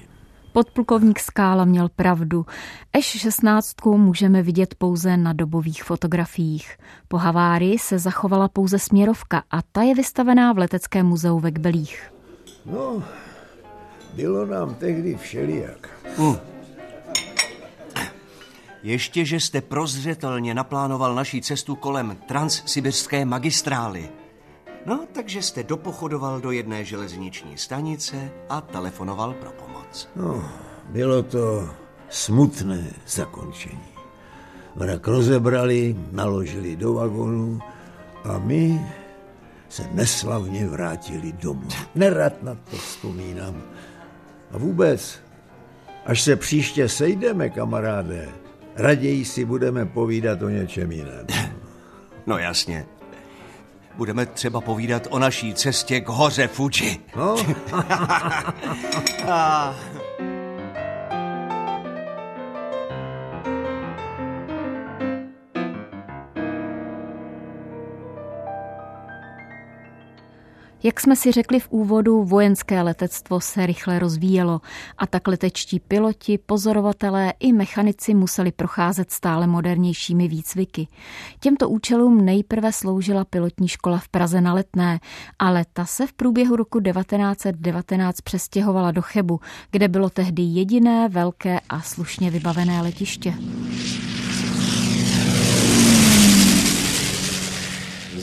Podplukovník 0.58 1.20
Skála 1.20 1.66
měl 1.66 1.90
pravdu. 1.90 2.46
Eš 2.94 3.06
16 3.06 3.86
můžeme 3.86 4.42
vidět 4.42 4.76
pouze 4.76 5.18
na 5.18 5.34
dobových 5.34 5.84
fotografiích. 5.84 6.78
Po 7.08 7.18
havárii 7.18 7.80
se 7.80 8.00
zachovala 8.00 8.48
pouze 8.48 8.80
směrovka 8.80 9.44
a 9.52 9.62
ta 9.62 9.82
je 9.82 9.96
vystavená 9.96 10.54
v 10.54 10.58
Leteckém 10.58 11.06
muzeu 11.06 11.40
ve 11.40 11.52
Kbelích. 11.52 12.14
No, 12.66 13.04
bylo 14.14 14.46
nám 14.46 14.76
tehdy 14.76 15.18
všelijak. 15.18 15.90
Uh. 16.18 16.36
Ještě, 18.84 19.26
že 19.26 19.40
jste 19.40 19.62
prozřetelně 19.62 20.54
naplánoval 20.54 21.16
naší 21.16 21.42
cestu 21.42 21.76
kolem 21.76 22.18
transsibirské 22.28 23.26
magistrály. 23.26 24.10
No, 24.86 25.06
takže 25.12 25.42
jste 25.42 25.64
dopochodoval 25.64 26.42
do 26.42 26.52
jedné 26.52 26.86
železniční 26.86 27.58
stanice 27.58 28.32
a 28.50 28.62
telefonoval 28.62 29.34
pro 29.34 29.52
pomoc. 29.52 29.67
No, 30.16 30.50
bylo 30.90 31.24
to 31.24 31.70
smutné 32.10 32.84
zakončení. 33.08 33.88
Vrak 34.76 35.08
rozebrali, 35.08 35.96
naložili 36.12 36.76
do 36.76 36.94
vagonu 36.94 37.60
a 38.24 38.38
my 38.38 38.82
se 39.70 39.90
neslavně 39.92 40.68
vrátili 40.68 41.32
domů. 41.32 41.68
Nerad 41.96 42.44
na 42.44 42.56
to 42.56 42.78
vzpomínám. 42.78 43.64
A 44.52 44.58
vůbec, 44.58 45.20
až 46.06 46.22
se 46.22 46.36
příště 46.36 46.90
sejdeme, 46.90 47.50
kamaráde, 47.50 48.30
raději 48.76 49.26
si 49.26 49.46
budeme 49.46 49.86
povídat 49.86 50.42
o 50.42 50.50
něčem 50.50 50.92
jiném. 50.92 51.28
No 52.28 52.38
jasně. 52.38 52.86
Budeme 53.98 54.26
třeba 54.26 54.62
povídat 54.62 55.08
o 55.10 55.20
naší 55.20 55.54
cestě 55.54 56.02
k 56.02 56.08
hoře 56.08 56.48
Fuji. 56.48 57.06
No, 57.16 57.36
Jak 70.84 71.00
jsme 71.00 71.16
si 71.16 71.32
řekli 71.32 71.60
v 71.60 71.68
úvodu, 71.70 72.24
vojenské 72.24 72.82
letectvo 72.82 73.40
se 73.40 73.66
rychle 73.66 74.00
rozvíjelo 74.00 74.62
a 74.98 75.08
tak 75.08 75.28
letečtí 75.28 75.80
piloti, 75.80 76.38
pozorovatelé 76.38 77.34
i 77.40 77.54
mechanici 77.54 78.14
museli 78.14 78.52
procházet 78.52 79.12
stále 79.12 79.48
modernějšími 79.48 80.28
výcviky. 80.28 80.88
Těmto 81.40 81.70
účelům 81.70 82.26
nejprve 82.26 82.72
sloužila 82.72 83.26
pilotní 83.26 83.68
škola 83.68 83.98
v 83.98 84.10
Praze 84.10 84.42
na 84.42 84.54
Letné, 84.54 85.00
ale 85.40 85.66
ta 85.74 85.86
se 85.86 86.08
v 86.08 86.14
průběhu 86.14 86.56
roku 86.56 86.80
1919 86.80 88.22
přestěhovala 88.22 88.92
do 88.92 89.02
Chebu, 89.02 89.40
kde 89.72 89.88
bylo 89.88 90.10
tehdy 90.10 90.42
jediné 90.42 91.10
velké 91.10 91.60
a 91.70 91.82
slušně 91.82 92.32
vybavené 92.32 92.82
letiště. 92.82 93.34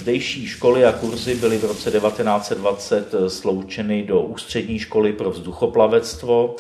Zdejší 0.05 0.47
školy 0.47 0.85
a 0.85 0.93
kurzy 0.93 1.35
byly 1.35 1.59
v 1.59 1.64
roce 1.64 1.90
1920 1.90 3.14
sloučeny 3.29 4.03
do 4.03 4.23
Ústřední 4.23 4.79
školy 4.79 5.12
pro 5.12 5.31
vzduchoplavectvo. 5.31 6.57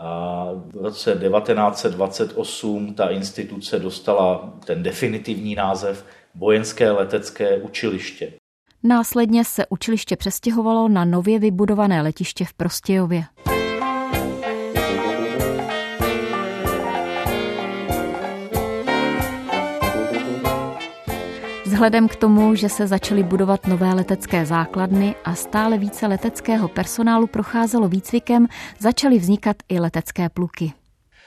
A 0.00 0.48
v 0.54 0.76
roce 0.76 1.20
1928 1.28 2.94
ta 2.94 3.08
instituce 3.08 3.78
dostala 3.78 4.52
ten 4.64 4.82
definitivní 4.82 5.54
název 5.54 6.04
Vojenské 6.34 6.90
letecké 6.90 7.56
učiliště. 7.56 8.32
Následně 8.82 9.44
se 9.44 9.66
učiliště 9.68 10.16
přestěhovalo 10.16 10.88
na 10.88 11.04
nově 11.04 11.38
vybudované 11.38 12.02
letiště 12.02 12.44
v 12.44 12.54
Prostějově. 12.54 13.24
Vzhledem 21.76 22.08
k 22.08 22.16
tomu, 22.16 22.54
že 22.54 22.68
se 22.68 22.86
začaly 22.86 23.22
budovat 23.22 23.66
nové 23.66 23.92
letecké 23.94 24.46
základny 24.46 25.14
a 25.24 25.34
stále 25.34 25.78
více 25.78 26.06
leteckého 26.06 26.68
personálu 26.68 27.26
procházelo 27.26 27.88
výcvikem, 27.88 28.46
začaly 28.78 29.18
vznikat 29.18 29.56
i 29.68 29.78
letecké 29.80 30.28
pluky. 30.28 30.72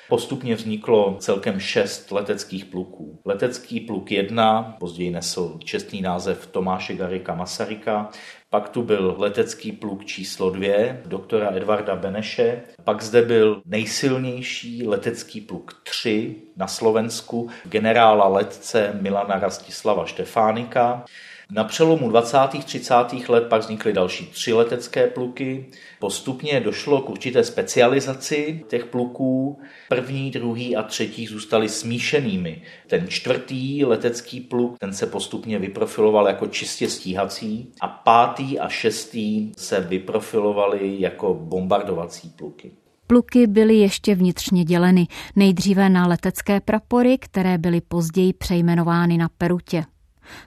Postupně 0.09 0.55
vzniklo 0.55 1.15
celkem 1.19 1.59
šest 1.59 2.11
leteckých 2.11 2.65
pluků. 2.65 3.19
Letecký 3.25 3.79
pluk 3.79 4.11
1 4.11 4.75
později 4.79 5.11
nesl 5.11 5.59
čestný 5.63 6.01
název 6.01 6.47
Tomáše 6.47 6.93
Garika 6.93 7.35
Masaryka, 7.35 8.09
pak 8.49 8.69
tu 8.69 8.83
byl 8.83 9.15
letecký 9.17 9.71
pluk 9.71 10.05
číslo 10.05 10.49
2 10.49 10.97
doktora 11.05 11.51
Edvarda 11.55 11.95
Beneše, 11.95 12.61
pak 12.83 13.01
zde 13.01 13.21
byl 13.21 13.61
nejsilnější 13.65 14.87
letecký 14.87 15.41
pluk 15.41 15.73
3 15.83 16.35
na 16.57 16.67
Slovensku 16.67 17.49
generála 17.63 18.27
letce 18.27 18.97
Milana 19.01 19.39
Rastislava 19.39 20.05
Štefánika, 20.05 21.05
Na 21.51 21.63
přelomu 21.63 22.09
20. 22.09 22.37
30. 22.65 22.93
let 23.29 23.43
pak 23.49 23.61
vznikly 23.61 23.93
další 23.93 24.25
tři 24.25 24.53
letecké 24.53 25.07
pluky. 25.07 25.65
Postupně 25.99 26.59
došlo 26.59 27.01
k 27.01 27.09
určité 27.09 27.43
specializaci 27.43 28.65
těch 28.67 28.85
pluků. 28.85 29.59
První, 29.89 30.31
druhý 30.31 30.75
a 30.75 30.83
třetí 30.83 31.27
zůstaly 31.27 31.69
smíšenými. 31.69 32.61
Ten 32.87 33.07
čtvrtý 33.07 33.85
letecký 33.85 34.39
pluk, 34.39 34.79
ten 34.79 34.93
se 34.93 35.05
postupně 35.05 35.59
vyprofiloval 35.59 36.27
jako 36.27 36.47
čistě 36.47 36.89
stíhací 36.89 37.71
a 37.81 37.87
pátý 37.87 38.59
a 38.59 38.69
šestý 38.69 39.51
se 39.57 39.79
vyprofilovali 39.79 41.01
jako 41.01 41.33
bombardovací 41.33 42.29
pluky. 42.29 42.71
Pluky 43.07 43.47
byly 43.47 43.75
ještě 43.75 44.15
vnitřně 44.15 44.63
děleny, 44.63 45.07
nejdříve 45.35 45.89
na 45.89 46.07
letecké 46.07 46.61
prapory, 46.61 47.17
které 47.17 47.57
byly 47.57 47.81
později 47.81 48.33
přejmenovány 48.33 49.17
na 49.17 49.29
perutě. 49.37 49.83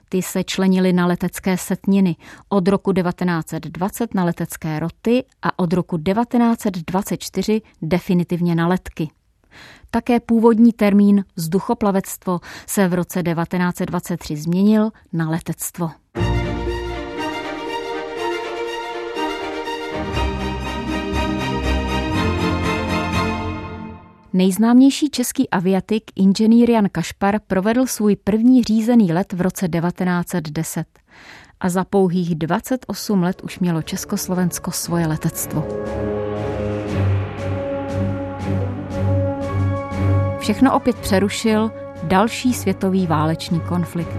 Ty 0.09 0.21
se 0.21 0.43
členily 0.43 0.93
na 0.93 1.05
letecké 1.05 1.57
setniny, 1.57 2.15
od 2.49 2.67
roku 2.67 2.93
1920 2.93 4.13
na 4.13 4.23
letecké 4.23 4.79
roty 4.79 5.23
a 5.41 5.59
od 5.59 5.73
roku 5.73 5.97
1924 5.97 7.61
definitivně 7.81 8.55
na 8.55 8.67
letky. 8.67 9.09
Také 9.91 10.19
původní 10.19 10.73
termín 10.73 11.25
vzduchoplavectvo 11.35 12.39
se 12.67 12.87
v 12.87 12.93
roce 12.93 13.23
1923 13.23 14.37
změnil 14.37 14.91
na 15.13 15.29
letectvo. 15.29 15.91
Nejznámější 24.35 25.09
český 25.09 25.49
aviatik 25.49 26.03
inženýr 26.15 26.69
Jan 26.69 26.89
Kašpar 26.89 27.39
provedl 27.47 27.85
svůj 27.85 28.15
první 28.15 28.63
řízený 28.63 29.13
let 29.13 29.33
v 29.33 29.41
roce 29.41 29.67
1910 29.67 30.87
a 31.59 31.69
za 31.69 31.83
pouhých 31.83 32.35
28 32.35 33.23
let 33.23 33.41
už 33.43 33.59
mělo 33.59 33.81
Československo 33.81 34.71
svoje 34.71 35.07
letectvo. 35.07 35.67
Všechno 40.39 40.75
opět 40.75 40.95
přerušil 40.95 41.71
další 42.03 42.53
světový 42.53 43.07
válečný 43.07 43.59
konflikt. 43.59 44.17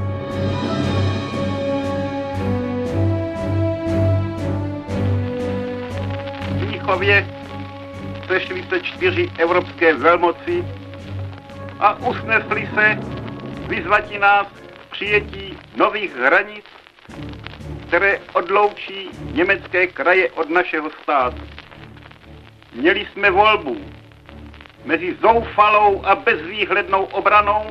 Výchově 6.71 7.44
244 8.27 9.31
evropské 9.39 9.95
velmoci 9.95 10.65
a 11.81 11.95
usnesli 11.95 12.69
se 12.75 12.99
vyzvatí 13.69 14.19
nás 14.19 14.47
k 14.47 14.93
přijetí 14.93 15.59
nových 15.77 16.17
hranic, 16.17 16.65
které 17.89 18.19
odloučí 18.33 19.09
německé 19.33 19.87
kraje 19.87 20.31
od 20.31 20.51
našeho 20.51 20.91
státu. 21.03 21.43
Měli 22.75 23.07
jsme 23.13 23.31
volbu 23.31 23.77
mezi 24.85 25.17
zoufalou 25.23 26.05
a 26.05 26.15
bezvýhlednou 26.15 27.05
obranou, 27.05 27.67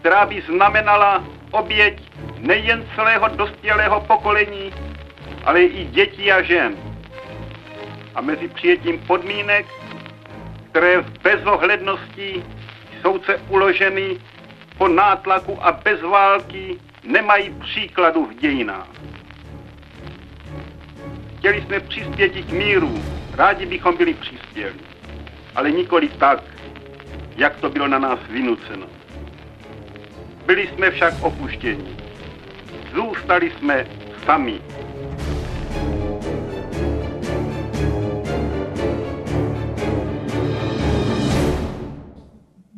která 0.00 0.26
by 0.26 0.42
znamenala 0.42 1.24
oběť 1.50 2.02
nejen 2.38 2.86
celého 2.94 3.28
dospělého 3.28 4.00
pokolení, 4.00 4.72
ale 5.44 5.62
i 5.62 5.84
dětí 5.84 6.32
a 6.32 6.42
žen 6.42 6.91
a 8.14 8.20
mezi 8.20 8.48
přijetím 8.48 8.98
podmínek, 8.98 9.66
které 10.70 11.00
v 11.00 11.22
bezohlednosti 11.22 12.44
se 13.24 13.36
uloženy 13.48 14.18
po 14.78 14.88
nátlaku 14.88 15.58
a 15.66 15.72
bez 15.72 16.02
války 16.02 16.78
nemají 17.04 17.54
příkladu 17.60 18.26
v 18.26 18.34
dějinách. 18.34 18.88
Chtěli 21.38 21.62
jsme 21.62 21.80
přispět 21.80 22.28
k 22.28 22.50
míru, 22.50 23.02
rádi 23.34 23.66
bychom 23.66 23.96
byli 23.96 24.14
přispěli, 24.14 24.74
ale 25.54 25.70
nikoli 25.70 26.08
tak, 26.08 26.42
jak 27.36 27.56
to 27.56 27.70
bylo 27.70 27.88
na 27.88 27.98
nás 27.98 28.18
vynuceno. 28.28 28.86
Byli 30.46 30.66
jsme 30.66 30.90
však 30.90 31.14
opuštěni. 31.20 31.96
Zůstali 32.94 33.50
jsme 33.50 33.86
sami. 34.24 34.60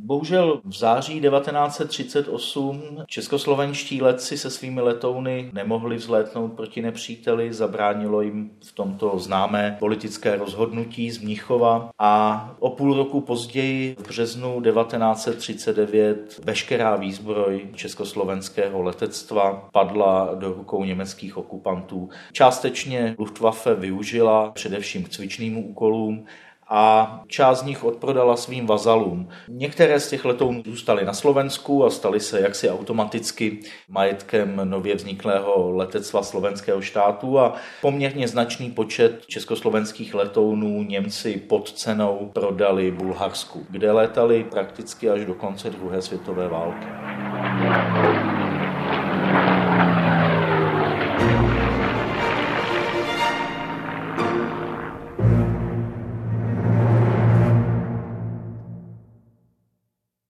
Bohužel 0.06 0.60
v 0.64 0.76
září 0.76 1.20
1938 1.20 2.82
českoslovenští 3.06 4.02
letci 4.02 4.38
se 4.38 4.50
svými 4.50 4.80
letouny 4.80 5.50
nemohli 5.52 5.96
vzlétnout 5.96 6.52
proti 6.52 6.82
nepříteli, 6.82 7.52
zabránilo 7.52 8.20
jim 8.20 8.50
v 8.64 8.72
tomto 8.72 9.18
známé 9.18 9.76
politické 9.78 10.36
rozhodnutí 10.36 11.10
z 11.10 11.18
Mnichova 11.18 11.90
a 11.98 12.54
o 12.58 12.70
půl 12.70 12.94
roku 12.94 13.20
později 13.20 13.96
v 13.98 14.08
březnu 14.08 14.60
1939 14.60 16.40
veškerá 16.44 16.96
výzbroj 16.96 17.68
československého 17.74 18.82
letectva 18.82 19.68
padla 19.72 20.34
do 20.34 20.52
rukou 20.52 20.84
německých 20.84 21.36
okupantů. 21.36 22.08
Částečně 22.32 23.16
Luftwaffe 23.18 23.74
využila 23.74 24.50
především 24.50 25.04
k 25.04 25.08
cvičným 25.08 25.58
úkolům, 25.58 26.26
a 26.68 27.20
část 27.27 27.61
z 27.61 27.62
nich 27.62 27.85
odprodala 27.85 28.37
svým 28.37 28.66
vazalům. 28.66 29.29
Některé 29.48 30.00
z 30.00 30.11
těch 30.11 30.24
letounů 30.24 30.62
zůstaly 30.66 31.05
na 31.05 31.12
Slovensku 31.12 31.85
a 31.85 31.90
staly 31.90 32.20
se 32.20 32.40
jaksi 32.40 32.70
automaticky 32.70 33.61
majetkem 33.88 34.61
nově 34.64 34.94
vzniklého 34.94 35.70
letectva 35.70 36.22
slovenského 36.22 36.81
štátu 36.81 37.38
a 37.38 37.55
poměrně 37.81 38.29
značný 38.29 38.70
počet 38.70 39.27
československých 39.27 40.14
letounů 40.14 40.83
Němci 40.83 41.37
pod 41.48 41.72
cenou 41.72 42.31
prodali 42.33 42.90
Bulharsku, 42.90 43.66
kde 43.70 43.92
létali 43.92 44.44
prakticky 44.44 45.11
až 45.11 45.24
do 45.24 45.35
konce 45.35 45.70
druhé 45.70 46.03
světové 46.03 46.48
války. 46.48 46.87